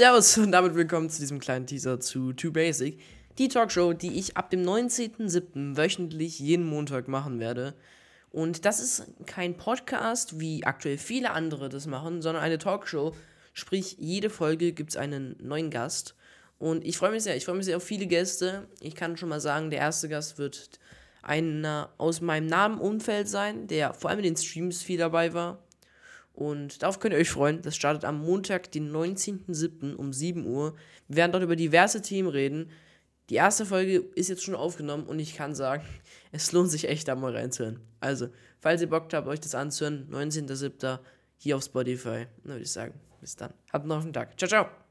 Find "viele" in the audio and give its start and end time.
10.96-11.32, 17.82-18.06